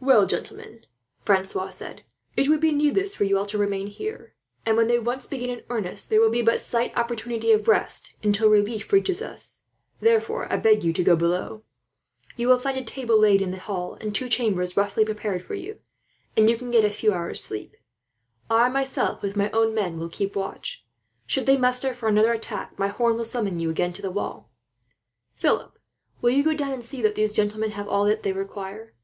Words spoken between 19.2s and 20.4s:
with my own men, will keep